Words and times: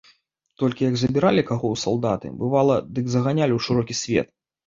Толькі 0.61 0.83
як 0.85 0.95
забіралі 1.01 1.43
каго 1.49 1.67
ў 1.75 1.83
салдаты, 1.83 2.27
бывала, 2.41 2.79
дык 2.97 3.05
заганялі 3.17 3.53
ў 3.55 3.59
шырокі 3.67 4.01
свет. 4.03 4.27